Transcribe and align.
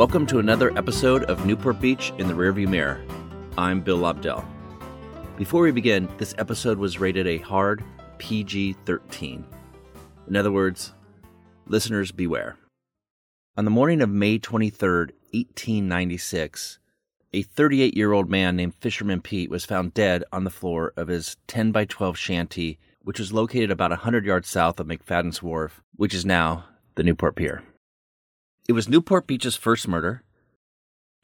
Welcome 0.00 0.24
to 0.28 0.38
another 0.38 0.74
episode 0.78 1.24
of 1.24 1.44
Newport 1.44 1.78
Beach 1.78 2.10
in 2.16 2.26
the 2.26 2.32
Rearview 2.32 2.66
Mirror. 2.66 3.04
I'm 3.58 3.82
Bill 3.82 3.98
Lobdell. 3.98 4.42
Before 5.36 5.60
we 5.60 5.72
begin, 5.72 6.08
this 6.16 6.34
episode 6.38 6.78
was 6.78 6.98
rated 6.98 7.26
a 7.26 7.36
hard 7.36 7.84
PG 8.16 8.76
13. 8.86 9.44
In 10.26 10.36
other 10.36 10.50
words, 10.50 10.94
listeners 11.66 12.12
beware. 12.12 12.56
On 13.58 13.66
the 13.66 13.70
morning 13.70 14.00
of 14.00 14.08
May 14.08 14.38
23, 14.38 14.88
1896, 14.88 16.78
a 17.34 17.42
38 17.42 17.94
year 17.94 18.12
old 18.12 18.30
man 18.30 18.56
named 18.56 18.76
Fisherman 18.76 19.20
Pete 19.20 19.50
was 19.50 19.66
found 19.66 19.92
dead 19.92 20.24
on 20.32 20.44
the 20.44 20.50
floor 20.50 20.94
of 20.96 21.08
his 21.08 21.36
10 21.46 21.72
by 21.72 21.84
12 21.84 22.16
shanty, 22.16 22.78
which 23.02 23.18
was 23.18 23.34
located 23.34 23.70
about 23.70 23.90
100 23.90 24.24
yards 24.24 24.48
south 24.48 24.80
of 24.80 24.86
McFadden's 24.86 25.42
Wharf, 25.42 25.82
which 25.96 26.14
is 26.14 26.24
now 26.24 26.64
the 26.94 27.02
Newport 27.02 27.36
Pier. 27.36 27.62
It 28.70 28.74
was 28.74 28.88
Newport 28.88 29.26
Beach's 29.26 29.56
first 29.56 29.88
murder, 29.88 30.22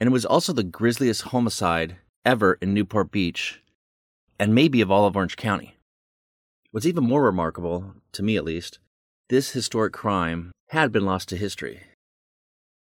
and 0.00 0.08
it 0.08 0.12
was 0.12 0.26
also 0.26 0.52
the 0.52 0.64
grisliest 0.64 1.22
homicide 1.22 1.98
ever 2.24 2.54
in 2.54 2.74
Newport 2.74 3.12
Beach, 3.12 3.62
and 4.36 4.52
maybe 4.52 4.80
of 4.80 4.90
all 4.90 5.06
of 5.06 5.14
Orange 5.14 5.36
County. 5.36 5.76
What's 6.72 6.86
even 6.86 7.04
more 7.04 7.22
remarkable, 7.22 7.94
to 8.14 8.24
me 8.24 8.36
at 8.36 8.42
least, 8.42 8.80
this 9.28 9.50
historic 9.52 9.92
crime 9.92 10.50
had 10.70 10.90
been 10.90 11.04
lost 11.04 11.28
to 11.28 11.36
history. 11.36 11.82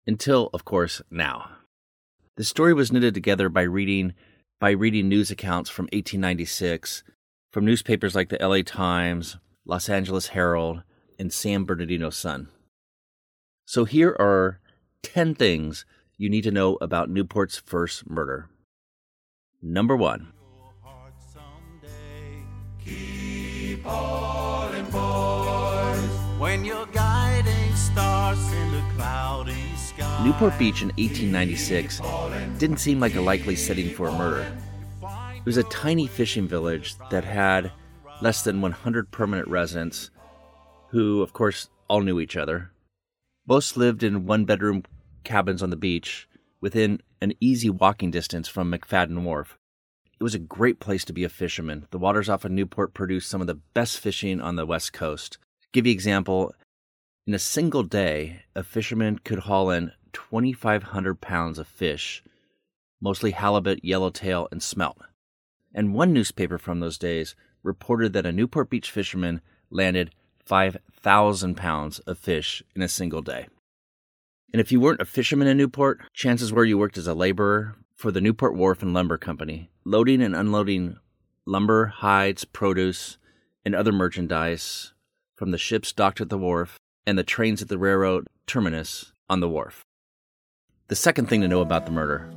Until, 0.07 0.49
of 0.55 0.65
course, 0.65 1.03
now. 1.11 1.51
The 2.35 2.43
story 2.43 2.73
was 2.73 2.91
knitted 2.91 3.13
together 3.13 3.49
by 3.49 3.61
reading 3.61 4.15
by 4.59 4.71
reading 4.71 5.07
news 5.07 5.29
accounts 5.29 5.69
from 5.69 5.83
1896 5.93 7.03
from 7.53 7.63
newspapers 7.63 8.15
like 8.15 8.29
the 8.29 8.39
LA 8.41 8.63
Times, 8.63 9.37
Los 9.65 9.87
Angeles 9.87 10.29
Herald, 10.29 10.81
and 11.19 11.31
San 11.31 11.63
Bernardino 11.63 12.09
Sun. 12.09 12.49
So 13.69 13.83
here 13.83 14.15
are 14.17 14.61
10 15.03 15.35
things 15.35 15.83
you 16.17 16.29
need 16.29 16.43
to 16.43 16.51
know 16.51 16.77
about 16.79 17.09
Newport's 17.09 17.57
first 17.57 18.09
murder. 18.09 18.47
Number 19.61 19.93
1. 19.93 20.31
When 26.39 26.63
your 26.63 26.85
guiding 26.85 27.75
stars 27.75 28.39
in 28.53 28.71
the 28.71 28.83
cloudy 28.95 29.75
sky. 29.75 30.23
Newport 30.23 30.57
Beach 30.57 30.81
in 30.81 30.87
1896 30.91 31.99
didn't 32.57 32.77
seem 32.77 33.01
like 33.01 33.15
a 33.15 33.21
likely 33.21 33.57
setting 33.57 33.89
for 33.89 34.07
a 34.07 34.17
murder. 34.17 34.49
It 35.35 35.45
was 35.45 35.57
a 35.57 35.63
tiny 35.63 36.07
fishing 36.07 36.47
village 36.47 36.95
that 37.11 37.25
had 37.25 37.73
less 38.21 38.45
than 38.45 38.61
100 38.61 39.11
permanent 39.11 39.49
residents 39.49 40.09
who, 40.91 41.21
of 41.21 41.33
course, 41.33 41.67
all 41.89 41.99
knew 41.99 42.21
each 42.21 42.37
other. 42.37 42.71
Most 43.47 43.77
lived 43.77 44.03
in 44.03 44.25
one 44.25 44.43
bedroom 44.43 44.83
cabins 45.23 45.63
on 45.63 45.69
the 45.69 45.77
beach 45.77 46.27
within 46.59 47.01
an 47.21 47.31
easy 47.39 47.69
walking 47.69 48.11
distance 48.11 48.49
from 48.49 48.69
McFadden 48.69 49.23
Wharf. 49.23 49.57
It 50.19 50.23
was 50.23 50.35
a 50.35 50.39
great 50.39 50.81
place 50.81 51.05
to 51.05 51.13
be 51.13 51.23
a 51.23 51.29
fisherman. 51.29 51.87
The 51.91 51.97
waters 51.97 52.27
off 52.27 52.43
of 52.43 52.51
Newport 52.51 52.93
produced 52.93 53.29
some 53.29 53.39
of 53.39 53.47
the 53.47 53.61
best 53.73 53.99
fishing 53.99 54.41
on 54.41 54.57
the 54.57 54.65
West 54.65 54.91
Coast. 54.91 55.37
To 55.61 55.67
give 55.71 55.85
you 55.85 55.91
an 55.91 55.95
example, 55.95 56.53
in 57.25 57.33
a 57.33 57.39
single 57.39 57.83
day, 57.83 58.41
a 58.53 58.63
fisherman 58.63 59.19
could 59.19 59.39
haul 59.39 59.69
in 59.69 59.93
2,500 60.11 61.21
pounds 61.21 61.57
of 61.57 61.67
fish, 61.67 62.23
mostly 62.99 63.31
halibut, 63.31 63.79
yellowtail, 63.81 64.49
and 64.51 64.61
smelt. 64.61 64.97
And 65.73 65.93
one 65.93 66.11
newspaper 66.11 66.57
from 66.57 66.81
those 66.81 66.97
days 66.97 67.33
reported 67.63 68.11
that 68.11 68.25
a 68.25 68.33
Newport 68.33 68.69
Beach 68.69 68.91
fisherman 68.91 69.39
landed 69.69 70.13
5,000 70.43 70.81
pounds 71.55 71.99
of 71.99 72.17
fish 72.17 72.61
in 72.75 72.81
a 72.81 72.87
single 72.89 73.21
day. 73.21 73.47
And 74.51 74.59
if 74.59 74.73
you 74.73 74.81
weren't 74.81 74.99
a 74.99 75.05
fisherman 75.05 75.47
in 75.47 75.55
Newport, 75.55 76.01
chances 76.13 76.51
were 76.51 76.65
you 76.65 76.77
worked 76.77 76.97
as 76.97 77.07
a 77.07 77.13
laborer 77.13 77.75
for 77.95 78.11
the 78.11 78.19
Newport 78.19 78.55
Wharf 78.55 78.81
and 78.81 78.93
Lumber 78.93 79.17
Company, 79.17 79.69
loading 79.85 80.21
and 80.21 80.35
unloading 80.35 80.97
lumber, 81.45 81.85
hides, 81.85 82.43
produce, 82.43 83.17
and 83.63 83.73
other 83.73 83.93
merchandise 83.93 84.93
from 85.35 85.51
the 85.51 85.57
ships 85.57 85.93
docked 85.93 86.19
at 86.19 86.27
the 86.27 86.37
wharf 86.37 86.77
and 87.05 87.17
the 87.17 87.23
trains 87.23 87.61
at 87.61 87.69
the 87.69 87.77
railroad 87.77 88.27
terminus 88.45 89.13
on 89.29 89.39
the 89.39 89.47
wharf. 89.47 89.83
The 90.89 90.95
second 90.95 91.27
thing 91.27 91.39
to 91.39 91.47
know 91.47 91.61
about 91.61 91.85
the 91.85 91.91
murder 91.91 92.29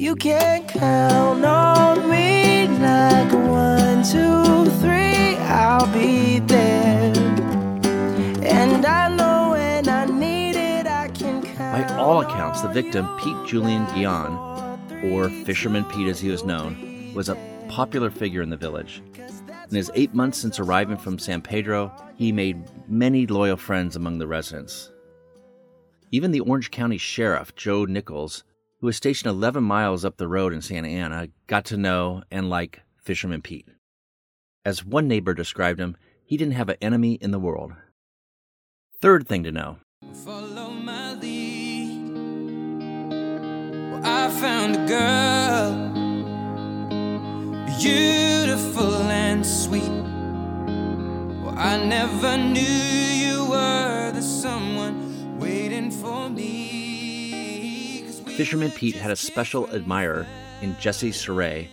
you 0.00 0.16
can 0.16 0.66
count 0.66 1.44
on 1.44 2.08
me 2.08 2.66
like 2.66 3.30
one, 3.32 4.02
two, 4.02 4.70
three, 4.80 5.36
I'll 5.36 5.86
be 5.92 6.38
there. 6.38 7.12
And 8.42 8.86
I 8.86 9.14
know 9.14 9.50
when 9.50 9.86
I 9.90 10.06
need 10.06 10.56
it, 10.56 10.86
I 10.86 11.08
can 11.08 11.42
count. 11.42 11.86
By 11.86 11.96
all 11.96 12.22
accounts, 12.22 12.62
the 12.62 12.68
victim, 12.68 13.14
Pete 13.18 13.36
Julian 13.46 13.84
Guion, 13.88 15.12
or 15.12 15.28
Fisherman 15.44 15.84
Pete 15.84 16.08
as 16.08 16.18
he 16.18 16.30
was 16.30 16.44
known, 16.44 17.12
was 17.14 17.28
a 17.28 17.36
popular 17.68 18.10
figure 18.10 18.40
in 18.40 18.48
the 18.48 18.56
village. 18.56 19.02
In 19.68 19.76
his 19.76 19.90
eight 19.94 20.14
months 20.14 20.38
since 20.38 20.58
arriving 20.58 20.96
from 20.96 21.18
San 21.18 21.42
Pedro, 21.42 21.92
he 22.16 22.32
made 22.32 22.64
many 22.88 23.26
loyal 23.26 23.58
friends 23.58 23.96
among 23.96 24.18
the 24.18 24.26
residents. 24.26 24.90
Even 26.10 26.30
the 26.30 26.40
Orange 26.40 26.70
County 26.70 26.96
Sheriff, 26.96 27.54
Joe 27.54 27.84
Nichols, 27.84 28.44
who 28.80 28.86
was 28.86 28.96
stationed 28.96 29.30
11 29.30 29.62
miles 29.62 30.04
up 30.04 30.16
the 30.16 30.28
road 30.28 30.52
in 30.52 30.62
Santa 30.62 30.88
Ana, 30.88 31.28
got 31.46 31.66
to 31.66 31.76
know 31.76 32.22
and 32.30 32.48
like 32.48 32.80
Fisherman 32.96 33.42
Pete. 33.42 33.68
As 34.64 34.84
one 34.84 35.06
neighbor 35.06 35.34
described 35.34 35.80
him, 35.80 35.96
he 36.24 36.36
didn't 36.36 36.54
have 36.54 36.68
an 36.68 36.76
enemy 36.80 37.14
in 37.14 37.30
the 37.30 37.38
world. 37.38 37.72
Third 39.00 39.26
thing 39.26 39.44
to 39.44 39.52
know 39.52 39.78
Follow 40.24 40.70
my 40.70 41.14
lead. 41.14 42.12
Well, 43.90 44.00
I 44.02 44.30
found 44.30 44.76
a 44.76 44.86
girl, 44.86 45.72
beautiful 47.78 48.94
and 48.94 49.44
sweet. 49.44 49.82
Well, 51.42 51.54
I 51.56 51.84
never 51.84 52.38
knew 52.38 52.60
you 52.60 53.44
were 53.44 54.12
the 54.12 54.22
someone 54.22 55.38
waiting 55.38 55.90
for 55.90 56.30
me. 56.30 56.59
Fisherman 58.40 58.70
Pete 58.70 58.94
had 58.94 59.10
a 59.10 59.16
special 59.16 59.68
admirer 59.68 60.26
in 60.62 60.74
Jesse 60.80 61.10
Saray, 61.10 61.68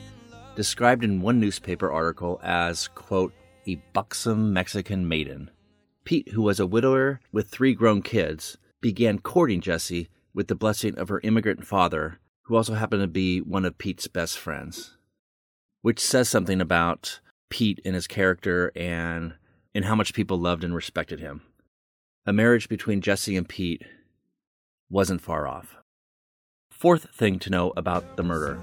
described 0.57 1.01
in 1.01 1.21
one 1.21 1.39
newspaper 1.39 1.89
article 1.89 2.41
as, 2.43 2.89
quote, 2.89 3.31
a 3.65 3.75
buxom 3.93 4.51
Mexican 4.51 5.07
maiden. 5.07 5.49
Pete, 6.03 6.27
who 6.33 6.41
was 6.41 6.59
a 6.59 6.67
widower 6.67 7.21
with 7.31 7.47
three 7.47 7.73
grown 7.73 8.01
kids, 8.01 8.57
began 8.81 9.19
courting 9.19 9.61
Jessie 9.61 10.09
with 10.33 10.49
the 10.49 10.55
blessing 10.55 10.97
of 10.99 11.07
her 11.07 11.21
immigrant 11.23 11.65
father, 11.65 12.19
who 12.41 12.57
also 12.57 12.73
happened 12.73 13.01
to 13.01 13.07
be 13.07 13.39
one 13.39 13.63
of 13.63 13.77
Pete's 13.77 14.07
best 14.09 14.37
friends. 14.37 14.97
Which 15.83 16.01
says 16.01 16.27
something 16.27 16.59
about 16.59 17.21
Pete 17.49 17.79
and 17.85 17.95
his 17.95 18.07
character 18.07 18.73
and, 18.75 19.35
and 19.73 19.85
how 19.85 19.95
much 19.95 20.13
people 20.13 20.37
loved 20.37 20.65
and 20.65 20.75
respected 20.75 21.21
him. 21.21 21.43
A 22.25 22.33
marriage 22.33 22.67
between 22.67 22.99
Jesse 22.99 23.37
and 23.37 23.47
Pete 23.47 23.83
wasn't 24.89 25.21
far 25.21 25.47
off. 25.47 25.77
Fourth 26.77 27.09
thing 27.09 27.39
to 27.39 27.49
know 27.49 27.73
about 27.75 28.17
the 28.17 28.23
murder. 28.23 28.61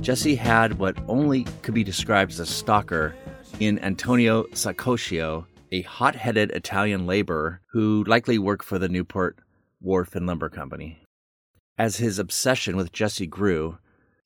Jesse 0.00 0.34
had 0.34 0.78
what 0.78 0.96
only 1.08 1.44
could 1.60 1.74
be 1.74 1.84
described 1.84 2.32
as 2.32 2.40
a 2.40 2.46
stalker 2.46 3.14
in 3.60 3.78
Antonio 3.80 4.44
Saccoccio, 4.54 5.44
a 5.72 5.82
hot 5.82 6.14
headed 6.14 6.50
Italian 6.52 7.06
laborer 7.06 7.60
who 7.66 8.02
likely 8.04 8.38
worked 8.38 8.64
for 8.64 8.78
the 8.78 8.88
Newport 8.88 9.36
Wharf 9.78 10.14
and 10.14 10.26
Lumber 10.26 10.48
Company. 10.48 11.02
As 11.76 11.96
his 11.98 12.18
obsession 12.18 12.76
with 12.76 12.92
Jesse 12.92 13.26
grew, 13.26 13.76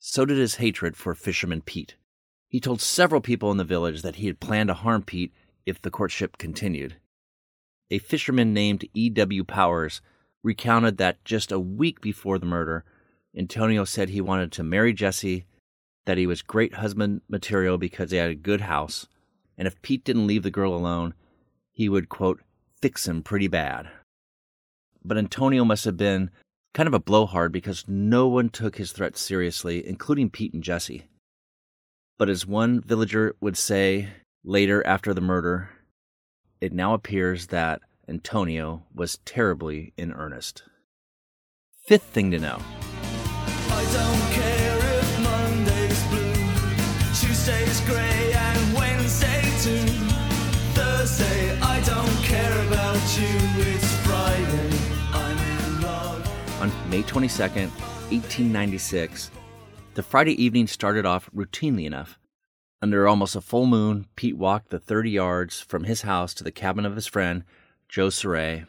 so 0.00 0.24
did 0.24 0.38
his 0.38 0.56
hatred 0.56 0.96
for 0.96 1.14
Fisherman 1.14 1.60
Pete. 1.60 1.94
He 2.48 2.58
told 2.58 2.80
several 2.80 3.20
people 3.20 3.50
in 3.52 3.58
the 3.58 3.64
village 3.64 4.02
that 4.02 4.16
he 4.16 4.26
had 4.26 4.40
planned 4.40 4.68
to 4.68 4.74
harm 4.74 5.02
Pete 5.02 5.32
if 5.66 5.80
the 5.80 5.90
courtship 5.90 6.38
continued. 6.38 6.96
A 7.90 7.98
fisherman 7.98 8.54
named 8.54 8.88
E.W. 8.94 9.44
Powers 9.44 10.00
recounted 10.42 10.96
that 10.96 11.24
just 11.24 11.52
a 11.52 11.60
week 11.60 12.00
before 12.00 12.38
the 12.38 12.46
murder, 12.46 12.84
Antonio 13.36 13.84
said 13.84 14.08
he 14.08 14.20
wanted 14.20 14.50
to 14.52 14.62
marry 14.62 14.92
Jesse, 14.92 15.44
that 16.06 16.18
he 16.18 16.26
was 16.26 16.42
great 16.42 16.74
husband 16.74 17.20
material 17.28 17.76
because 17.78 18.10
he 18.10 18.16
had 18.16 18.30
a 18.30 18.34
good 18.34 18.62
house, 18.62 19.06
and 19.58 19.68
if 19.68 19.80
Pete 19.82 20.02
didn't 20.02 20.26
leave 20.26 20.42
the 20.42 20.50
girl 20.50 20.74
alone, 20.74 21.14
he 21.70 21.88
would, 21.88 22.08
quote, 22.08 22.40
fix 22.80 23.06
him 23.06 23.22
pretty 23.22 23.48
bad. 23.48 23.88
But 25.04 25.18
Antonio 25.18 25.64
must 25.64 25.84
have 25.84 25.96
been 25.96 26.30
kind 26.74 26.86
of 26.86 26.94
a 26.94 27.00
blowhard 27.00 27.52
because 27.52 27.84
no 27.88 28.28
one 28.28 28.48
took 28.48 28.76
his 28.76 28.92
threats 28.92 29.20
seriously, 29.20 29.86
including 29.86 30.30
Pete 30.30 30.54
and 30.54 30.62
Jesse. 30.62 31.06
But 32.18 32.28
as 32.28 32.46
one 32.46 32.80
villager 32.80 33.34
would 33.40 33.56
say 33.56 34.08
later 34.44 34.86
after 34.86 35.14
the 35.14 35.20
murder, 35.20 35.70
it 36.60 36.72
now 36.72 36.94
appears 36.94 37.46
that 37.48 37.80
Antonio 38.08 38.84
was 38.94 39.18
terribly 39.24 39.92
in 39.96 40.12
earnest. 40.12 40.62
Fifth 41.86 42.04
thing 42.04 42.30
to 42.30 42.38
know 42.38 42.60
May 56.90 57.04
22nd, 57.04 57.70
1896, 58.10 59.30
the 59.94 60.02
Friday 60.02 60.42
evening 60.42 60.66
started 60.66 61.06
off 61.06 61.30
routinely 61.32 61.84
enough. 61.84 62.18
Under 62.82 63.06
almost 63.06 63.36
a 63.36 63.40
full 63.40 63.66
moon, 63.66 64.06
Pete 64.16 64.36
walked 64.36 64.70
the 64.70 64.80
30 64.80 65.08
yards 65.08 65.60
from 65.60 65.84
his 65.84 66.02
house 66.02 66.34
to 66.34 66.42
the 66.42 66.50
cabin 66.50 66.84
of 66.84 66.96
his 66.96 67.06
friend, 67.06 67.44
Joe 67.88 68.08
Saray, 68.08 68.66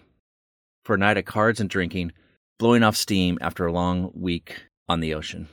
for 0.86 0.94
a 0.94 1.00
night 1.00 1.18
of 1.18 1.26
cards 1.26 1.60
and 1.60 1.68
drinking, 1.68 2.12
blowing 2.60 2.84
off 2.84 2.96
steam 2.96 3.40
after 3.42 3.66
a 3.66 3.74
long 3.74 4.12
week 4.14 4.68
on 4.88 5.00
the 5.00 5.16
ocean. 5.16 5.48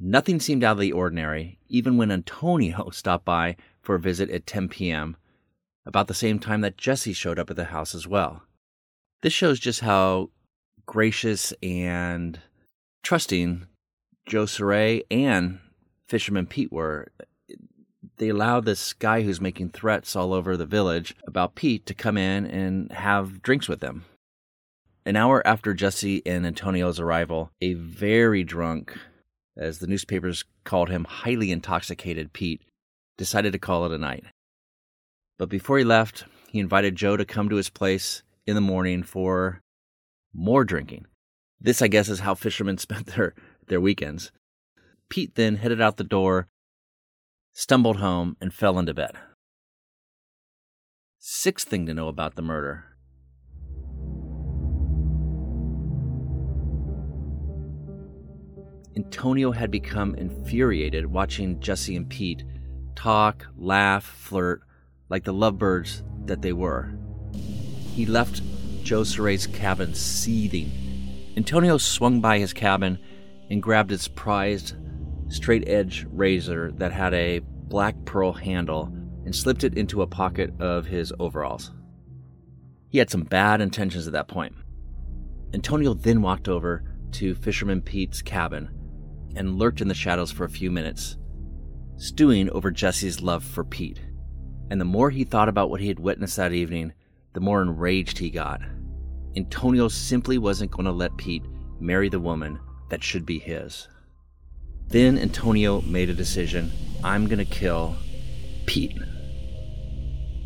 Nothing 0.00 0.40
seemed 0.40 0.64
out 0.64 0.72
of 0.72 0.78
the 0.78 0.92
ordinary, 0.92 1.58
even 1.68 1.98
when 1.98 2.10
Antonio 2.10 2.88
stopped 2.92 3.26
by 3.26 3.56
for 3.82 3.96
a 3.96 4.00
visit 4.00 4.30
at 4.30 4.46
10 4.46 4.70
p.m., 4.70 5.18
about 5.84 6.08
the 6.08 6.14
same 6.14 6.38
time 6.38 6.62
that 6.62 6.78
Jesse 6.78 7.12
showed 7.12 7.38
up 7.38 7.50
at 7.50 7.56
the 7.56 7.66
house 7.66 7.94
as 7.94 8.08
well. 8.08 8.44
This 9.20 9.34
shows 9.34 9.60
just 9.60 9.80
how 9.80 10.30
gracious 10.86 11.52
and 11.62 12.40
trusting 13.02 13.66
Joe 14.26 14.44
Saray 14.44 15.02
and 15.10 15.60
Fisherman 16.08 16.46
Pete 16.46 16.72
were. 16.72 17.08
They 18.16 18.28
allowed 18.28 18.64
this 18.64 18.92
guy 18.92 19.22
who's 19.22 19.40
making 19.40 19.70
threats 19.70 20.14
all 20.14 20.32
over 20.32 20.56
the 20.56 20.66
village 20.66 21.16
about 21.26 21.56
Pete 21.56 21.84
to 21.86 21.94
come 21.94 22.16
in 22.16 22.46
and 22.46 22.92
have 22.92 23.42
drinks 23.42 23.68
with 23.68 23.80
them. 23.80 24.04
An 25.04 25.16
hour 25.16 25.46
after 25.46 25.74
Jesse 25.74 26.22
and 26.24 26.46
Antonio's 26.46 27.00
arrival, 27.00 27.50
a 27.60 27.74
very 27.74 28.44
drunk, 28.44 28.96
as 29.56 29.78
the 29.78 29.86
newspapers 29.86 30.44
called 30.64 30.90
him, 30.90 31.04
highly 31.04 31.50
intoxicated 31.50 32.32
Pete 32.32 32.62
decided 33.18 33.52
to 33.52 33.58
call 33.58 33.84
it 33.84 33.92
a 33.92 33.98
night. 33.98 34.24
But 35.38 35.48
before 35.48 35.78
he 35.78 35.84
left, 35.84 36.24
he 36.48 36.60
invited 36.60 36.96
Joe 36.96 37.16
to 37.16 37.24
come 37.24 37.48
to 37.48 37.56
his 37.56 37.68
place 37.68 38.22
in 38.46 38.54
the 38.54 38.60
morning 38.60 39.02
for 39.02 39.60
more 40.34 40.64
drinking. 40.64 41.06
This, 41.60 41.80
I 41.80 41.88
guess, 41.88 42.08
is 42.08 42.20
how 42.20 42.34
fishermen 42.34 42.78
spent 42.78 43.06
their, 43.06 43.34
their 43.68 43.80
weekends. 43.80 44.32
Pete 45.08 45.34
then 45.34 45.56
headed 45.56 45.80
out 45.80 45.96
the 45.96 46.04
door, 46.04 46.48
stumbled 47.52 47.98
home, 47.98 48.36
and 48.40 48.52
fell 48.52 48.78
into 48.78 48.94
bed. 48.94 49.12
Sixth 51.18 51.68
thing 51.68 51.86
to 51.86 51.94
know 51.94 52.08
about 52.08 52.34
the 52.34 52.42
murder 52.42 52.84
Antonio 58.96 59.50
had 59.50 59.70
become 59.70 60.14
infuriated 60.14 61.06
watching 61.06 61.58
Jesse 61.60 61.96
and 61.96 62.08
Pete 62.08 62.44
talk, 62.94 63.46
laugh, 63.56 64.04
flirt 64.04 64.62
like 65.08 65.24
the 65.24 65.32
lovebirds 65.32 66.04
that 66.26 66.42
they 66.42 66.52
were. 66.52 66.92
He 67.94 68.06
left 68.06 68.40
Joe 68.84 69.02
Saray's 69.02 69.46
cabin 69.46 69.94
seething. 69.94 70.70
Antonio 71.38 71.78
swung 71.78 72.20
by 72.20 72.38
his 72.38 72.52
cabin 72.52 72.98
and 73.48 73.62
grabbed 73.62 73.90
its 73.90 74.08
prized 74.08 74.76
straight 75.28 75.66
edge 75.66 76.06
razor 76.10 76.70
that 76.72 76.92
had 76.92 77.14
a 77.14 77.40
black 77.40 77.96
pearl 78.04 78.34
handle 78.34 78.92
and 79.24 79.34
slipped 79.34 79.64
it 79.64 79.78
into 79.78 80.02
a 80.02 80.06
pocket 80.06 80.52
of 80.60 80.84
his 80.84 81.14
overalls. 81.18 81.72
He 82.90 82.98
had 82.98 83.08
some 83.08 83.22
bad 83.22 83.62
intentions 83.62 84.06
at 84.06 84.12
that 84.12 84.28
point. 84.28 84.54
Antonio 85.54 85.94
then 85.94 86.20
walked 86.20 86.48
over 86.48 86.84
to 87.12 87.34
Fisherman 87.34 87.80
Pete's 87.80 88.20
cabin 88.20 88.68
and 89.34 89.58
lurked 89.58 89.80
in 89.80 89.88
the 89.88 89.94
shadows 89.94 90.30
for 90.30 90.44
a 90.44 90.50
few 90.50 90.70
minutes, 90.70 91.16
stewing 91.96 92.50
over 92.50 92.70
Jesse's 92.70 93.22
love 93.22 93.42
for 93.42 93.64
Pete. 93.64 94.00
And 94.70 94.78
the 94.78 94.84
more 94.84 95.08
he 95.08 95.24
thought 95.24 95.48
about 95.48 95.70
what 95.70 95.80
he 95.80 95.88
had 95.88 95.98
witnessed 95.98 96.36
that 96.36 96.52
evening, 96.52 96.92
the 97.34 97.40
more 97.40 97.60
enraged 97.60 98.18
he 98.18 98.30
got. 98.30 98.62
Antonio 99.36 99.88
simply 99.88 100.38
wasn't 100.38 100.70
going 100.70 100.86
to 100.86 100.92
let 100.92 101.16
Pete 101.16 101.44
marry 101.80 102.08
the 102.08 102.20
woman 102.20 102.58
that 102.88 103.02
should 103.02 103.26
be 103.26 103.38
his. 103.38 103.88
Then 104.86 105.18
Antonio 105.18 105.80
made 105.82 106.08
a 106.08 106.14
decision 106.14 106.70
I'm 107.02 107.26
going 107.26 107.38
to 107.38 107.44
kill 107.44 107.96
Pete. 108.66 108.96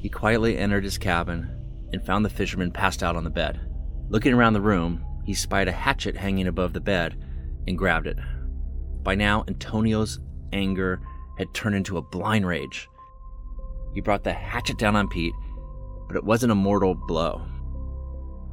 He 0.00 0.08
quietly 0.08 0.56
entered 0.56 0.84
his 0.84 0.98
cabin 0.98 1.54
and 1.92 2.04
found 2.04 2.24
the 2.24 2.30
fisherman 2.30 2.70
passed 2.70 3.02
out 3.02 3.16
on 3.16 3.24
the 3.24 3.30
bed. 3.30 3.60
Looking 4.08 4.32
around 4.32 4.54
the 4.54 4.60
room, 4.60 5.04
he 5.24 5.34
spied 5.34 5.68
a 5.68 5.72
hatchet 5.72 6.16
hanging 6.16 6.46
above 6.46 6.72
the 6.72 6.80
bed 6.80 7.22
and 7.66 7.76
grabbed 7.76 8.06
it. 8.06 8.18
By 9.02 9.14
now, 9.14 9.44
Antonio's 9.46 10.18
anger 10.52 11.00
had 11.36 11.52
turned 11.52 11.76
into 11.76 11.98
a 11.98 12.02
blind 12.02 12.46
rage. 12.46 12.88
He 13.94 14.00
brought 14.00 14.24
the 14.24 14.32
hatchet 14.32 14.78
down 14.78 14.96
on 14.96 15.08
Pete, 15.08 15.34
but 16.08 16.16
it 16.16 16.24
wasn't 16.24 16.50
a 16.50 16.56
mortal 16.56 16.94
blow. 16.94 17.46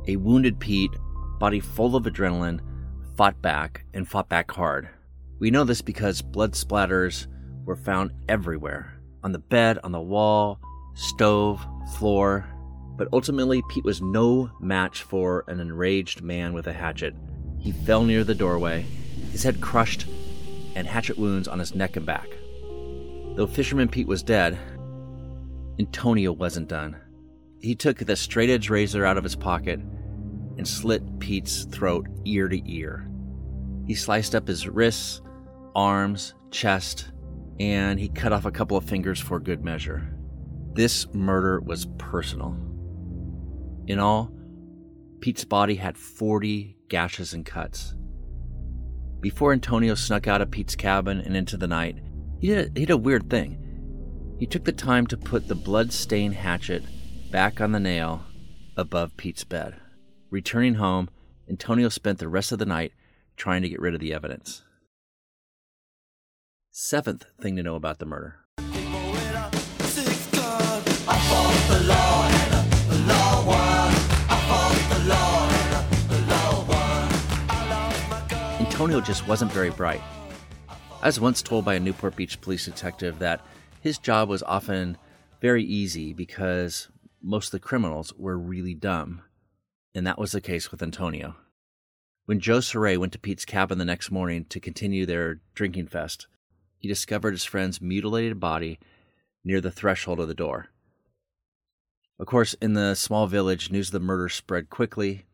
A 0.07 0.17
wounded 0.17 0.59
Pete, 0.59 0.91
body 1.39 1.59
full 1.59 1.95
of 1.95 2.03
adrenaline, 2.03 2.59
fought 3.15 3.41
back 3.41 3.85
and 3.93 4.07
fought 4.07 4.29
back 4.29 4.51
hard. 4.51 4.89
We 5.39 5.49
know 5.49 5.63
this 5.63 5.81
because 5.81 6.21
blood 6.21 6.53
splatters 6.53 7.27
were 7.65 7.75
found 7.75 8.11
everywhere 8.29 8.91
on 9.23 9.31
the 9.31 9.39
bed, 9.39 9.79
on 9.83 9.91
the 9.91 9.99
wall, 9.99 10.59
stove, 10.93 11.65
floor. 11.97 12.47
But 12.95 13.09
ultimately, 13.11 13.63
Pete 13.69 13.83
was 13.83 14.01
no 14.01 14.51
match 14.61 15.01
for 15.01 15.43
an 15.47 15.59
enraged 15.59 16.21
man 16.21 16.53
with 16.53 16.67
a 16.67 16.73
hatchet. 16.73 17.15
He 17.59 17.71
fell 17.71 18.03
near 18.03 18.23
the 18.23 18.35
doorway, 18.35 18.85
his 19.31 19.41
head 19.41 19.59
crushed, 19.59 20.05
and 20.75 20.85
hatchet 20.85 21.17
wounds 21.17 21.47
on 21.47 21.57
his 21.57 21.73
neck 21.73 21.95
and 21.97 22.05
back. 22.05 22.27
Though 23.35 23.47
Fisherman 23.47 23.89
Pete 23.89 24.07
was 24.07 24.21
dead, 24.23 24.57
Antonio 25.79 26.31
wasn't 26.31 26.69
done. 26.69 26.95
He 27.65 27.73
took 27.73 27.97
the 27.97 28.15
straight 28.15 28.51
edge 28.51 28.69
razor 28.69 29.07
out 29.07 29.17
of 29.17 29.23
his 29.23 29.35
pocket 29.35 29.79
and 29.79 30.67
slit 30.67 31.17
Pete's 31.17 31.63
throat 31.63 32.05
ear 32.23 32.47
to 32.47 32.61
ear. 32.71 33.09
He 33.87 33.95
sliced 33.95 34.35
up 34.35 34.47
his 34.47 34.67
wrists, 34.67 35.19
arms, 35.73 36.35
chest, 36.51 37.11
and 37.59 37.99
he 37.99 38.07
cut 38.07 38.31
off 38.31 38.45
a 38.45 38.51
couple 38.51 38.77
of 38.77 38.83
fingers 38.85 39.19
for 39.19 39.39
good 39.39 39.63
measure. 39.63 40.15
This 40.73 41.11
murder 41.11 41.59
was 41.59 41.87
personal. 41.97 42.55
In 43.87 43.97
all, 43.97 44.31
Pete's 45.19 45.43
body 45.43 45.73
had 45.73 45.97
40 45.97 46.77
gashes 46.87 47.33
and 47.33 47.43
cuts. 47.43 47.95
Before 49.21 49.53
Antonio 49.53 49.95
snuck 49.95 50.27
out 50.27 50.43
of 50.43 50.51
Pete's 50.51 50.75
cabin 50.75 51.19
and 51.19 51.35
into 51.35 51.57
the 51.57 51.67
night, 51.67 51.97
he 52.39 52.49
did, 52.49 52.57
a, 52.59 52.79
he 52.79 52.85
did 52.85 52.91
a 52.91 52.97
weird 52.97 53.27
thing. 53.27 54.35
He 54.37 54.45
took 54.45 54.65
the 54.65 54.71
time 54.71 55.07
to 55.07 55.17
put 55.17 55.47
the 55.47 55.55
blood-stained 55.55 56.35
hatchet 56.35 56.83
back 57.31 57.59
on 57.59 57.71
the 57.71 57.79
nail 57.79 58.23
above 58.77 59.15
Pete's 59.17 59.43
bed. 59.43 59.75
Returning 60.29 60.75
home, 60.75 61.09
Antonio 61.49 61.89
spent 61.89 62.19
the 62.19 62.27
rest 62.27 62.51
of 62.51 62.59
the 62.59 62.65
night 62.65 62.93
trying 63.37 63.61
to 63.61 63.69
get 63.69 63.79
rid 63.79 63.93
of 63.93 63.99
the 63.99 64.13
evidence. 64.13 64.63
Seventh 66.71 67.25
thing 67.39 67.55
to 67.55 67.63
know 67.63 67.75
about 67.75 67.99
the 67.99 68.05
murder. 68.05 68.39
Antonio 78.59 78.99
just 78.99 79.25
wasn't 79.27 79.51
very 79.51 79.69
bright. 79.69 80.01
I 81.01 81.07
was 81.07 81.19
once 81.19 81.41
told 81.41 81.63
by 81.63 81.75
a 81.75 81.79
Newport 81.79 82.15
Beach 82.15 82.41
police 82.41 82.65
detective 82.65 83.19
that 83.19 83.39
his 83.79 83.97
job 83.97 84.27
was 84.27 84.43
often 84.43 84.97
very 85.39 85.63
easy 85.63 86.11
because 86.11 86.89
most 87.25 87.47
of 87.47 87.51
the 87.51 87.59
criminals 87.59 88.13
were 88.15 88.37
really 88.37 88.75
dumb, 88.75 89.23
and 89.95 90.05
that 90.05 90.19
was 90.19 90.31
the 90.31 90.39
case 90.39 90.69
with 90.69 90.83
Antonio. 90.83 91.35
When 92.25 92.39
Joe 92.39 92.59
Saray 92.59 92.97
went 92.97 93.13
to 93.13 93.19
Pete's 93.19 93.45
cabin 93.45 93.79
the 93.79 93.85
next 93.85 94.11
morning 94.11 94.45
to 94.45 94.59
continue 94.59 95.05
their 95.05 95.41
drinking 95.55 95.87
fest, 95.87 96.27
he 96.77 96.87
discovered 96.87 97.31
his 97.31 97.43
friend's 97.43 97.81
mutilated 97.81 98.39
body 98.39 98.79
near 99.43 99.59
the 99.59 99.71
threshold 99.71 100.19
of 100.19 100.27
the 100.27 100.35
door. 100.35 100.67
Of 102.19 102.27
course, 102.27 102.53
in 102.61 102.73
the 102.73 102.93
small 102.93 103.25
village, 103.25 103.71
news 103.71 103.87
of 103.87 103.93
the 103.93 103.99
murder 103.99 104.29
spread 104.29 104.69
quickly, 104.69 105.25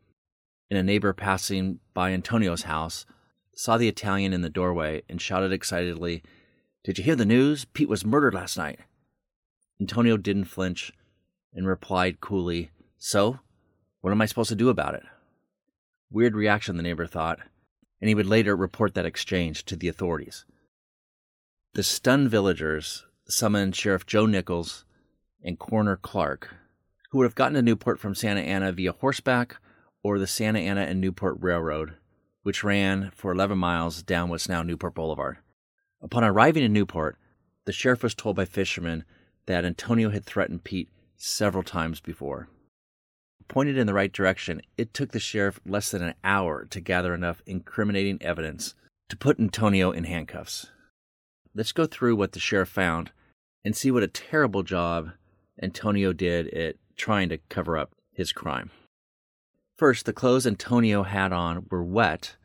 and 0.70 0.78
a 0.78 0.82
neighbor 0.82 1.12
passing 1.12 1.80
by 1.92 2.12
Antonio's 2.12 2.62
house 2.62 3.04
saw 3.54 3.76
the 3.76 3.88
Italian 3.88 4.32
in 4.32 4.40
the 4.40 4.48
doorway 4.48 5.02
and 5.10 5.20
shouted 5.20 5.52
excitedly, 5.52 6.22
Did 6.84 6.96
you 6.96 7.04
hear 7.04 7.16
the 7.16 7.26
news? 7.26 7.66
Pete 7.66 7.88
was 7.88 8.04
murdered 8.04 8.32
last 8.32 8.56
night. 8.56 8.80
Antonio 9.78 10.16
didn't 10.16 10.44
flinch 10.44 10.90
and 11.54 11.66
replied 11.66 12.20
coolly, 12.20 12.70
So? 12.98 13.40
What 14.00 14.10
am 14.10 14.20
I 14.20 14.26
supposed 14.26 14.48
to 14.48 14.56
do 14.56 14.68
about 14.68 14.94
it? 14.94 15.04
Weird 16.10 16.34
reaction, 16.34 16.76
the 16.76 16.82
neighbor 16.82 17.06
thought, 17.06 17.38
and 18.00 18.08
he 18.08 18.14
would 18.14 18.26
later 18.26 18.56
report 18.56 18.94
that 18.94 19.06
exchange 19.06 19.64
to 19.66 19.76
the 19.76 19.88
authorities. 19.88 20.44
The 21.74 21.82
stunned 21.82 22.30
villagers 22.30 23.06
summoned 23.28 23.76
Sheriff 23.76 24.04
Joe 24.04 24.26
Nichols 24.26 24.84
and 25.42 25.58
Coroner 25.58 25.96
Clark. 25.96 26.54
who 27.10 27.18
would 27.18 27.24
have 27.24 27.34
gotten 27.34 27.54
to 27.54 27.62
Newport 27.62 28.00
from 28.00 28.14
Santa 28.14 28.40
Ana 28.40 28.72
via 28.72 28.92
horseback 28.92 29.56
or 30.02 30.18
the 30.18 30.26
Santa 30.26 30.58
Ana 30.58 30.82
and 30.82 31.00
Newport 31.00 31.36
Railroad, 31.40 31.94
which 32.42 32.64
ran 32.64 33.10
for 33.14 33.32
11 33.32 33.58
miles 33.58 34.02
down 34.02 34.30
what's 34.30 34.48
now 34.48 34.62
Newport 34.62 34.94
Boulevard. 34.94 35.36
Upon 36.00 36.24
arriving 36.24 36.64
in 36.64 36.72
Newport, 36.72 37.16
the 37.66 37.72
sheriff 37.72 38.02
was 38.02 38.14
told 38.14 38.36
by 38.36 38.46
fishermen 38.46 39.04
that 39.46 39.64
Antonio 39.64 40.10
had 40.10 40.24
threatened 40.24 40.64
Pete 40.64 40.88
several 41.22 41.62
times 41.62 42.00
before. 42.00 42.48
Pointed 43.46 43.78
in 43.78 43.86
the 43.86 43.94
right 43.94 44.12
direction, 44.12 44.60
it 44.76 44.92
took 44.92 45.12
the 45.12 45.20
sheriff 45.20 45.60
less 45.64 45.90
than 45.90 46.02
an 46.02 46.14
hour 46.24 46.64
to 46.64 46.80
gather 46.80 47.14
enough 47.14 47.42
incriminating 47.46 48.20
evidence 48.20 48.74
to 49.08 49.16
put 49.16 49.38
Antonio 49.38 49.92
in 49.92 50.04
handcuffs. 50.04 50.70
Let's 51.54 51.72
go 51.72 51.86
through 51.86 52.16
what 52.16 52.32
the 52.32 52.40
sheriff 52.40 52.70
found 52.70 53.12
and 53.64 53.76
see 53.76 53.90
what 53.90 54.02
a 54.02 54.08
terrible 54.08 54.62
job 54.62 55.10
Antonio 55.62 56.12
did 56.12 56.48
at 56.48 56.76
trying 56.96 57.28
to 57.28 57.38
cover 57.48 57.78
up 57.78 57.92
his 58.12 58.32
crime. 58.32 58.70
First, 59.78 60.06
the 60.06 60.12
clothes 60.12 60.46
Antonio 60.46 61.02
had 61.04 61.32
on 61.32 61.66
were 61.70 61.84
wet, 61.84 62.36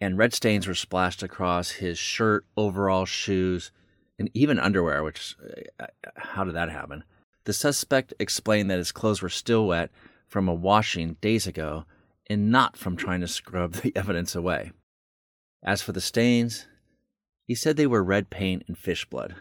and 0.00 0.18
red 0.18 0.34
stains 0.34 0.66
were 0.66 0.74
splashed 0.74 1.22
across 1.22 1.70
his 1.70 1.98
shirt, 1.98 2.44
overalls, 2.56 3.08
shoes, 3.08 3.70
and 4.18 4.30
even 4.34 4.58
underwear, 4.58 5.02
which, 5.02 5.36
uh, 5.78 5.86
how 6.16 6.44
did 6.44 6.54
that 6.54 6.70
happen? 6.70 7.04
The 7.44 7.52
suspect 7.52 8.14
explained 8.18 8.70
that 8.70 8.78
his 8.78 8.92
clothes 8.92 9.22
were 9.22 9.28
still 9.28 9.68
wet 9.68 9.90
from 10.26 10.48
a 10.48 10.54
washing 10.54 11.14
days 11.20 11.46
ago 11.46 11.84
and 12.28 12.50
not 12.50 12.76
from 12.76 12.96
trying 12.96 13.20
to 13.20 13.28
scrub 13.28 13.72
the 13.74 13.94
evidence 13.96 14.34
away. 14.34 14.72
As 15.62 15.82
for 15.82 15.92
the 15.92 16.00
stains, 16.00 16.66
he 17.46 17.54
said 17.54 17.76
they 17.76 17.86
were 17.86 18.04
red 18.04 18.30
paint 18.30 18.64
and 18.66 18.78
fish 18.78 19.04
blood. 19.04 19.34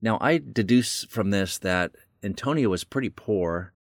Now, 0.00 0.18
I 0.20 0.38
deduce 0.38 1.04
from 1.04 1.30
this 1.30 1.58
that 1.58 1.92
Antonio 2.22 2.68
was 2.68 2.84
pretty 2.84 3.10
poor 3.10 3.74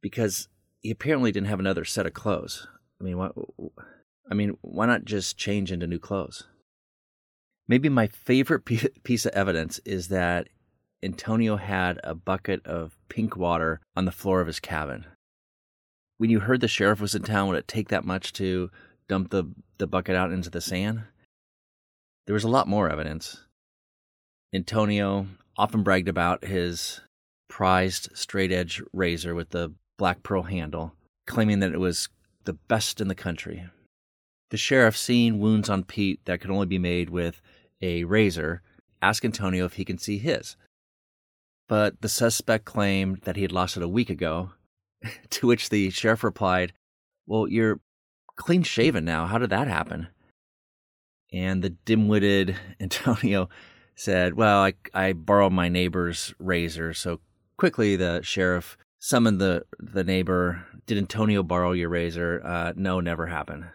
because 0.00 0.48
he 0.80 0.90
apparently 0.90 1.30
didn't 1.30 1.48
have 1.48 1.60
another 1.60 1.84
set 1.84 2.06
of 2.06 2.14
clothes. 2.14 2.66
I 3.00 3.04
mean, 3.04 3.18
what, 3.18 3.32
I 4.30 4.34
mean, 4.34 4.56
why 4.62 4.86
not 4.86 5.04
just 5.04 5.36
change 5.36 5.70
into 5.70 5.86
new 5.86 5.98
clothes? 5.98 6.44
Maybe 7.68 7.88
my 7.88 8.08
favorite 8.08 8.64
piece 8.64 9.26
of 9.26 9.32
evidence 9.32 9.78
is 9.84 10.08
that 10.08 10.48
Antonio 11.02 11.56
had 11.56 11.98
a 12.04 12.14
bucket 12.14 12.64
of 12.66 12.96
pink 13.08 13.36
water 13.36 13.80
on 13.96 14.04
the 14.04 14.12
floor 14.12 14.40
of 14.40 14.46
his 14.46 14.60
cabin. 14.60 15.06
When 16.18 16.28
you 16.28 16.40
heard 16.40 16.60
the 16.60 16.68
sheriff 16.68 17.00
was 17.00 17.14
in 17.14 17.22
town, 17.22 17.48
would 17.48 17.58
it 17.58 17.68
take 17.68 17.88
that 17.88 18.04
much 18.04 18.32
to 18.34 18.70
dump 19.08 19.30
the, 19.30 19.44
the 19.78 19.86
bucket 19.86 20.14
out 20.14 20.32
into 20.32 20.50
the 20.50 20.60
sand? 20.60 21.04
There 22.26 22.34
was 22.34 22.44
a 22.44 22.48
lot 22.48 22.68
more 22.68 22.90
evidence. 22.90 23.44
Antonio 24.52 25.26
often 25.56 25.82
bragged 25.82 26.08
about 26.08 26.44
his 26.44 27.00
prized 27.48 28.10
straight 28.14 28.52
edge 28.52 28.82
razor 28.92 29.34
with 29.34 29.50
the 29.50 29.72
black 29.96 30.22
pearl 30.22 30.42
handle, 30.42 30.94
claiming 31.26 31.60
that 31.60 31.72
it 31.72 31.80
was 31.80 32.08
the 32.44 32.52
best 32.52 33.00
in 33.00 33.08
the 33.08 33.14
country. 33.14 33.66
The 34.50 34.56
sheriff, 34.56 34.96
seeing 34.96 35.38
wounds 35.38 35.70
on 35.70 35.84
Pete 35.84 36.20
that 36.24 36.40
could 36.40 36.50
only 36.50 36.66
be 36.66 36.78
made 36.78 37.10
with 37.10 37.40
a 37.80 38.04
razor, 38.04 38.62
asked 39.00 39.24
Antonio 39.24 39.64
if 39.64 39.74
he 39.74 39.84
can 39.84 39.98
see 39.98 40.18
his. 40.18 40.56
But 41.70 42.00
the 42.00 42.08
suspect 42.08 42.64
claimed 42.64 43.20
that 43.22 43.36
he 43.36 43.42
had 43.42 43.52
lost 43.52 43.76
it 43.76 43.84
a 43.84 43.88
week 43.88 44.10
ago, 44.10 44.50
to 45.30 45.46
which 45.46 45.68
the 45.68 45.90
sheriff 45.90 46.24
replied, 46.24 46.72
Well, 47.28 47.46
you're 47.46 47.78
clean 48.34 48.64
shaven 48.64 49.04
now. 49.04 49.26
How 49.26 49.38
did 49.38 49.50
that 49.50 49.68
happen? 49.68 50.08
And 51.32 51.62
the 51.62 51.70
dim 51.70 52.08
witted 52.08 52.56
Antonio 52.80 53.48
said, 53.94 54.34
Well, 54.34 54.64
I, 54.64 54.74
I 54.92 55.12
borrowed 55.12 55.52
my 55.52 55.68
neighbor's 55.68 56.34
razor. 56.40 56.92
So 56.92 57.20
quickly 57.56 57.94
the 57.94 58.20
sheriff 58.22 58.76
summoned 58.98 59.40
the, 59.40 59.64
the 59.78 60.02
neighbor. 60.02 60.66
Did 60.86 60.98
Antonio 60.98 61.44
borrow 61.44 61.70
your 61.70 61.90
razor? 61.90 62.44
Uh, 62.44 62.72
no, 62.74 62.98
never 62.98 63.28
happened. 63.28 63.66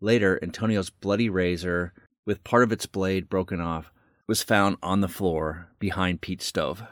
Later, 0.00 0.38
Antonio's 0.40 0.90
bloody 0.90 1.28
razor, 1.28 1.94
with 2.26 2.44
part 2.44 2.62
of 2.62 2.70
its 2.70 2.86
blade 2.86 3.28
broken 3.28 3.60
off, 3.60 3.91
was 4.28 4.42
found 4.42 4.76
on 4.82 5.00
the 5.00 5.08
floor 5.08 5.68
behind 5.78 6.20
Pete's 6.20 6.46
stove. 6.46 6.82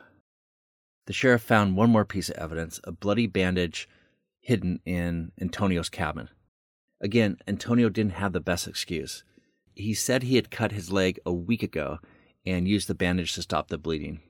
The 1.06 1.12
sheriff 1.12 1.42
found 1.42 1.76
one 1.76 1.90
more 1.90 2.04
piece 2.04 2.28
of 2.28 2.36
evidence 2.36 2.80
a 2.84 2.92
bloody 2.92 3.26
bandage 3.26 3.88
hidden 4.40 4.80
in 4.84 5.32
Antonio's 5.40 5.88
cabin. 5.88 6.28
Again, 7.00 7.38
Antonio 7.46 7.88
didn't 7.88 8.12
have 8.12 8.32
the 8.32 8.40
best 8.40 8.68
excuse. 8.68 9.24
He 9.74 9.94
said 9.94 10.22
he 10.22 10.36
had 10.36 10.50
cut 10.50 10.72
his 10.72 10.92
leg 10.92 11.18
a 11.24 11.32
week 11.32 11.62
ago 11.62 11.98
and 12.44 12.68
used 12.68 12.88
the 12.88 12.94
bandage 12.94 13.34
to 13.34 13.42
stop 13.42 13.68
the 13.68 13.78
bleeding. 13.78 14.20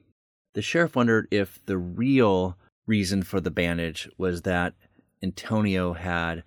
The 0.54 0.62
sheriff 0.62 0.96
wondered 0.96 1.28
if 1.30 1.60
the 1.66 1.78
real 1.78 2.56
reason 2.86 3.22
for 3.22 3.40
the 3.40 3.50
bandage 3.50 4.08
was 4.18 4.42
that 4.42 4.74
Antonio 5.22 5.92
had 5.92 6.44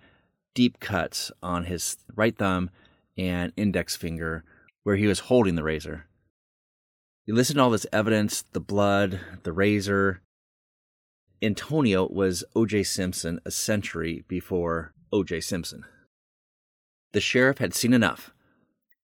deep 0.54 0.80
cuts 0.80 1.32
on 1.42 1.64
his 1.64 1.96
right 2.14 2.36
thumb 2.36 2.70
and 3.16 3.52
index 3.56 3.96
finger 3.96 4.44
where 4.82 4.96
he 4.96 5.06
was 5.06 5.20
holding 5.20 5.54
the 5.54 5.62
razor. 5.62 6.06
You 7.26 7.34
listen 7.34 7.56
to 7.56 7.62
all 7.62 7.70
this 7.70 7.86
evidence 7.90 8.42
the 8.52 8.60
blood, 8.60 9.18
the 9.44 9.52
razor. 9.52 10.20
Antonio 11.40 12.06
was 12.06 12.44
O.J. 12.54 12.82
Simpson 12.82 13.40
a 13.46 13.50
century 13.50 14.24
before 14.28 14.92
O.J. 15.10 15.40
Simpson. 15.40 15.84
The 17.12 17.20
sheriff 17.20 17.58
had 17.58 17.72
seen 17.72 17.94
enough. 17.94 18.34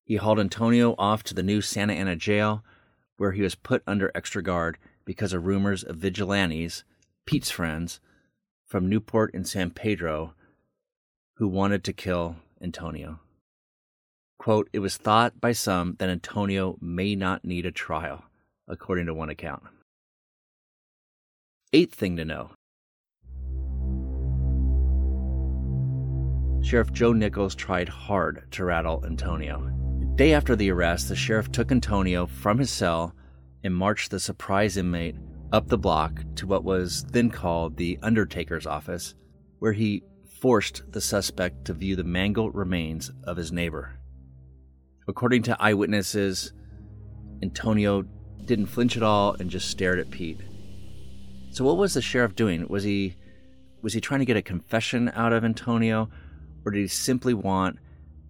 He 0.05 0.17
hauled 0.17 0.39
Antonio 0.39 0.95
off 0.99 1.23
to 1.25 1.35
the 1.35 1.43
new 1.43 1.63
Santa 1.63 1.95
Ana 1.95 2.15
jail, 2.15 2.63
where 3.17 3.33
he 3.33 3.41
was 3.41 3.55
put 3.55 3.83
under 3.87 4.13
extra 4.15 4.43
guard 4.43 4.77
because 5.07 5.33
of 5.33 5.47
rumors 5.47 5.83
of 5.83 5.97
vigilantes, 5.97 6.85
Pete's 7.25 7.51
friends, 7.51 8.01
from 8.67 8.89
Newport 8.89 9.33
and 9.33 9.49
San 9.49 9.71
Pedro, 9.71 10.35
who 11.37 11.49
wanted 11.49 11.85
to 11.85 11.95
kill 11.95 12.37
Antonio. 12.61 13.21
Quote, 14.41 14.71
it 14.73 14.79
was 14.79 14.97
thought 14.97 15.39
by 15.39 15.53
some 15.53 15.97
that 15.99 16.09
Antonio 16.09 16.79
may 16.81 17.15
not 17.15 17.45
need 17.45 17.67
a 17.67 17.71
trial, 17.71 18.25
according 18.67 19.05
to 19.05 19.13
one 19.13 19.29
account. 19.29 19.65
Eighth 21.75 21.93
thing 21.93 22.17
to 22.17 22.25
know 22.25 22.53
Sheriff 26.63 26.91
Joe 26.91 27.13
Nichols 27.13 27.55
tried 27.55 27.91
hard 27.91 28.51
to 28.53 28.65
rattle 28.65 29.05
Antonio. 29.05 29.71
Day 30.15 30.33
after 30.33 30.57
the 30.57 30.71
arrest, 30.71 31.11
the 31.11 31.17
sheriff 31.17 31.53
took 31.53 31.71
Antonio 31.71 32.25
from 32.25 32.57
his 32.57 32.71
cell 32.71 33.15
and 33.63 33.77
marched 33.77 34.11
the 34.11 34.19
surprise 34.19 34.79
inmate 34.79 35.17
up 35.53 35.69
the 35.69 35.77
block 35.77 36.23
to 36.37 36.47
what 36.47 36.65
was 36.65 37.05
then 37.11 37.29
called 37.29 37.77
the 37.77 37.99
Undertaker's 38.03 38.67
office, 38.67 39.15
where 39.59 39.75
he 39.75 40.03
forced 40.25 40.91
the 40.93 41.03
suspect 41.03 41.67
to 41.67 41.75
view 41.75 41.95
the 41.95 42.05
mangled 42.05 42.55
remains 42.55 43.11
of 43.25 43.37
his 43.37 43.53
neighbor. 43.53 44.00
According 45.11 45.43
to 45.43 45.57
eyewitnesses, 45.61 46.53
Antonio 47.43 48.03
didn't 48.45 48.67
flinch 48.67 48.97
at 48.97 49.03
all 49.03 49.35
and 49.41 49.51
just 49.51 49.69
stared 49.69 49.99
at 49.99 50.13
Pete. 50.13 50.39
So 51.51 51.65
what 51.65 51.77
was 51.77 51.95
the 51.95 52.01
sheriff 52.01 52.37
doing? 52.37 52.69
Was 52.69 52.85
he 52.85 53.17
was 53.83 53.93
he 53.93 54.01
trying 54.01 54.21
to 54.21 54.25
get 54.25 54.37
a 54.37 54.43
confession 54.43 55.11
out 55.17 55.33
of 55.33 55.45
Antonio 55.45 56.09
or 56.65 56.71
did 56.71 56.83
he 56.83 56.87
simply 56.87 57.35
want 57.35 57.81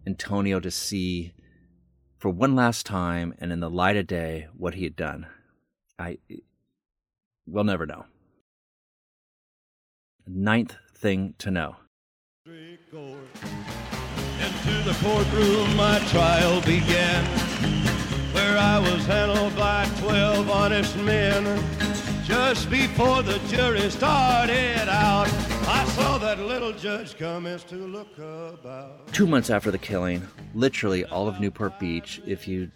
Antonio 0.06 0.58
to 0.58 0.70
see 0.70 1.34
for 2.16 2.30
one 2.30 2.56
last 2.56 2.86
time 2.86 3.34
and 3.38 3.52
in 3.52 3.60
the 3.60 3.68
light 3.68 3.98
of 3.98 4.06
day 4.06 4.48
what 4.56 4.72
he 4.72 4.84
had 4.84 4.96
done? 4.96 5.26
I 5.98 6.16
we'll 7.46 7.64
never 7.64 7.84
know. 7.84 8.06
Ninth 10.26 10.76
thing 10.94 11.34
to 11.40 11.50
know. 11.50 11.76
Into 14.66 14.82
the 14.82 14.92
courtroom 15.02 15.74
my 15.74 15.98
trial 16.10 16.60
began, 16.60 17.24
where 18.34 18.58
I 18.58 18.78
was 18.78 19.06
handled 19.06 19.56
by 19.56 19.88
twelve 20.00 20.50
honest 20.50 20.96
men. 20.98 21.44
Just 22.24 22.68
before 22.68 23.22
the 23.22 23.38
jury 23.48 23.88
started 23.88 24.86
out, 24.88 25.28
I 25.66 25.84
saw 25.96 26.18
that 26.18 26.38
little 26.40 26.72
judge 26.72 27.16
come 27.16 27.46
as 27.46 27.64
to 27.64 27.76
look 27.76 28.18
about. 28.18 29.10
Two 29.14 29.26
months 29.26 29.48
after 29.48 29.70
the 29.70 29.78
killing, 29.78 30.28
literally 30.54 31.06
all 31.06 31.26
of 31.26 31.40
Newport 31.40 31.78
Beach, 31.80 32.20
if 32.26 32.46
you 32.46 32.70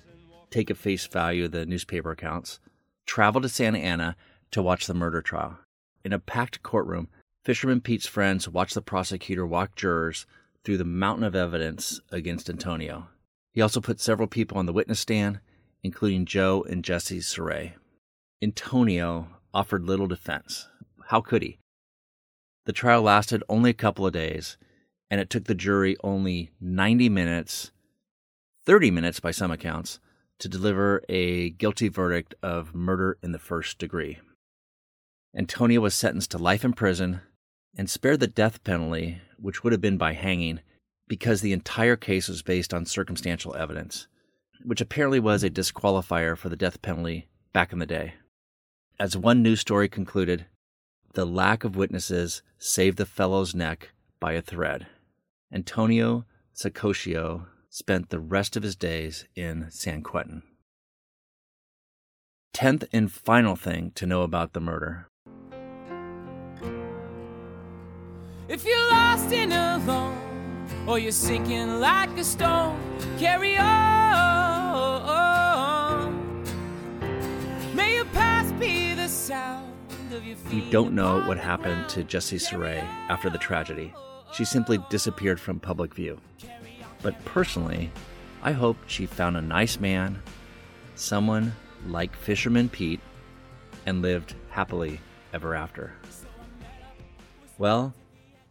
take 0.51 0.71
at 0.71 0.79
face 0.79 1.07
value 1.07 1.49
the 1.49 1.67
newspaper 1.67 2.11
accounts, 2.11 2.61
traveled 3.05 3.43
to 3.43 3.49
Santa 3.51 3.79
Ana 3.79 4.17
to 4.53 4.63
watch 4.63 4.87
the 4.87 4.95
murder 4.95 5.21
trial. 5.21 5.59
In 6.03 6.15
a 6.15 6.19
packed 6.19 6.63
courtroom, 6.63 7.09
Fisherman 7.43 7.83
Pete's 7.83 8.07
friends 8.07 8.49
watched 8.49 8.75
the 8.75 8.81
prosecutor 8.81 9.47
walk 9.47 9.77
jurors 9.77 10.25
through 10.65 10.79
the 10.79 10.85
mountain 10.85 11.25
of 11.25 11.35
evidence 11.35 12.01
against 12.11 12.49
Antonio. 12.49 13.09
He 13.53 13.61
also 13.61 13.81
put 13.81 14.01
several 14.01 14.27
people 14.27 14.59
on 14.59 14.67
the 14.67 14.73
witness 14.73 15.01
stand, 15.01 15.41
including 15.83 16.25
Joe 16.25 16.65
and 16.69 16.83
Jesse 16.83 17.19
Saray. 17.19 17.75
Antonio 18.43 19.29
offered 19.53 19.85
little 19.85 20.07
defense. 20.07 20.69
How 21.09 21.21
could 21.21 21.43
he? 21.43 21.59
The 22.67 22.73
trial 22.73 23.03
lasted 23.03 23.45
only 23.49 23.71
a 23.71 23.75
couple 23.75 24.07
of 24.07 24.13
days, 24.13 24.57
and 25.11 25.21
it 25.21 25.29
took 25.29 25.45
the 25.45 25.55
jury 25.55 25.97
only 26.03 26.51
90 26.61 27.09
minutes, 27.11 27.71
30 28.65 28.91
minutes 28.91 29.21
by 29.21 29.31
some 29.31 29.51
accounts, 29.51 30.01
to 30.39 30.49
deliver 30.49 31.03
a 31.09 31.51
guilty 31.51 31.89
verdict 31.89 32.35
of 32.43 32.75
murder 32.75 33.19
in 33.23 33.33
the 33.33 33.39
first 33.39 33.79
degree. 33.79 34.19
Antonio 35.37 35.81
was 35.81 35.95
sentenced 35.95 36.31
to 36.31 36.39
life 36.39 36.65
in 36.65 36.73
prison 36.73 37.21
and 37.77 37.91
spared 37.91 38.21
the 38.21 38.27
death 38.27 38.63
penalty, 38.65 39.21
which 39.39 39.63
would 39.63 39.73
have 39.73 39.81
been 39.81 39.99
by 39.99 40.13
hanging, 40.13 40.61
because 41.09 41.41
the 41.41 41.53
entire 41.53 41.97
case 41.97 42.29
was 42.29 42.43
based 42.43 42.73
on 42.73 42.87
circumstantial 42.87 43.55
evidence, 43.55 44.07
which 44.65 44.81
apparently 44.81 45.21
was 45.21 45.43
a 45.43 45.51
disqualifier 45.51 46.37
for 46.37 46.49
the 46.49 46.57
death 46.57 46.81
penalty 46.83 47.29
back 47.53 47.73
in 47.73 47.79
the 47.79 47.87
day. 47.87 48.15
As 48.99 49.17
one 49.17 49.43
news 49.43 49.61
story 49.61 49.89
concluded, 49.89 50.47
the 51.15 51.25
lack 51.25 51.65
of 51.65 51.77
witnesses 51.77 52.43
saved 52.59 52.97
the 52.97 53.07
fellow's 53.07 53.55
neck 53.55 53.91
by 54.21 54.33
a 54.33 54.43
thread. 54.43 54.87
Antonio 55.53 56.25
Sacoccio 56.55 57.47
spent 57.69 58.11
the 58.11 58.21
rest 58.21 58.57
of 58.57 58.63
his 58.63 58.77
days 58.77 59.27
in 59.35 59.67
San 59.71 60.03
Quentin. 60.03 60.43
Tenth 62.53 62.85
and 62.93 63.11
final 63.11 63.57
thing 63.57 63.91
to 63.97 64.07
know 64.07 64.23
about 64.23 64.53
the 64.53 64.61
murder. 64.61 65.09
If 68.47 68.67
you're 68.67 68.91
lost 68.91 69.33
and 69.33 69.55
alone, 69.55 70.19
or 70.87 70.99
you're 70.99 71.13
sinking 71.13 71.81
like 71.81 72.11
a 72.19 72.25
stone, 72.25 72.79
carry 73.19 73.57
on. 73.57 73.65
May 77.75 77.95
your 77.95 78.05
past 78.07 78.59
be 78.61 78.93
the 78.93 79.09
sound 79.09 79.73
of 80.13 80.27
your 80.27 80.37
feet. 80.37 80.63
We 80.63 80.71
don't 80.71 80.93
know 80.93 81.23
what 81.23 81.39
happened 81.39 81.89
to 81.91 82.05
Jessie 82.05 82.37
Saray 82.37 82.83
after 83.09 83.31
the 83.31 83.39
tragedy. 83.39 83.95
She 84.35 84.45
simply 84.45 84.79
disappeared 84.91 85.41
from 85.41 85.59
public 85.59 85.95
view. 85.95 86.21
But 87.01 87.25
personally, 87.25 87.91
I 88.43 88.53
hope 88.53 88.77
she 88.87 89.07
found 89.07 89.39
a 89.39 89.43
nice 89.43 89.81
man, 89.81 90.23
someone 90.97 91.55
like 91.87 92.15
Fisherman 92.15 92.69
Pete, 92.69 93.01
and 93.87 94.03
lived 94.03 94.35
happily 94.51 95.01
ever 95.33 95.55
after. 95.55 95.95
Well, 97.57 97.95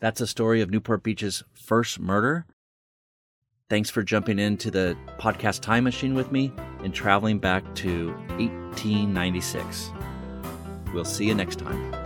that's 0.03 0.19
a 0.19 0.27
story 0.27 0.59
of 0.59 0.69
Newport 0.69 1.01
Beach's 1.01 1.45
first 1.53 1.97
murder. 1.97 2.45
Thanks 3.69 3.89
for 3.89 4.03
jumping 4.03 4.37
into 4.37 4.69
the 4.69 4.97
podcast 5.17 5.61
time 5.61 5.85
machine 5.85 6.13
with 6.13 6.29
me 6.29 6.51
and 6.83 6.93
traveling 6.93 7.39
back 7.39 7.63
to 7.75 8.09
1896. 8.37 9.93
We'll 10.93 11.05
see 11.05 11.25
you 11.25 11.33
next 11.33 11.59
time. 11.59 12.02